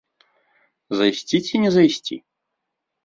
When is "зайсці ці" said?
1.01-1.55